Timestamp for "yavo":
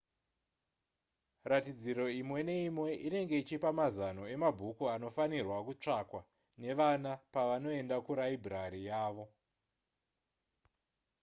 8.89-9.25